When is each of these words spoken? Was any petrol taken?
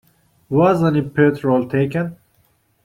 Was 0.49 0.83
any 0.83 1.03
petrol 1.03 1.69
taken? 1.69 2.17